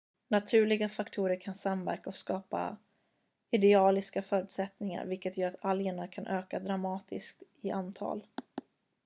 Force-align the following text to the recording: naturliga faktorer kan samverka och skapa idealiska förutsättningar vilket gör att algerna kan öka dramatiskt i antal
naturliga 0.27 0.89
faktorer 0.89 1.35
kan 1.35 1.55
samverka 1.55 2.09
och 2.09 2.15
skapa 2.15 2.77
idealiska 3.51 4.21
förutsättningar 4.21 5.05
vilket 5.05 5.37
gör 5.37 5.47
att 5.47 5.65
algerna 5.65 6.07
kan 6.07 6.27
öka 6.27 6.59
dramatiskt 6.59 7.43
i 7.61 7.71
antal 7.71 8.23